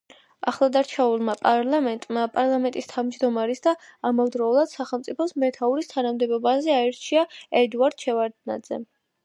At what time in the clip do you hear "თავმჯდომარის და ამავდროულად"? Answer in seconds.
2.93-4.73